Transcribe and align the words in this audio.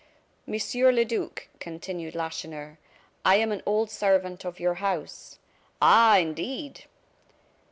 "Monsieur 0.47 0.91
le 0.91 1.05
Duc," 1.05 1.47
continued 1.59 2.15
Lacheneur, 2.15 2.79
"I 3.23 3.35
am 3.35 3.51
an 3.51 3.61
old 3.67 3.91
servant 3.91 4.43
of 4.43 4.59
your 4.59 4.73
house" 4.81 5.37
"Ah! 5.79 6.17
indeed!" 6.17 6.85